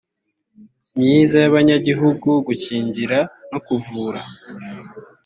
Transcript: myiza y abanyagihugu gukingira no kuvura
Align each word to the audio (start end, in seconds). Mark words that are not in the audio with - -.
myiza 0.97 1.35
y 1.39 1.45
abanyagihugu 1.49 2.29
gukingira 2.47 3.19
no 3.51 3.59
kuvura 3.65 4.21